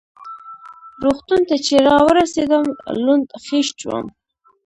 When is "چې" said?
1.65-1.75